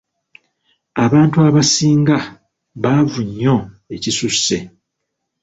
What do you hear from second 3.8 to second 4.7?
ekisusse.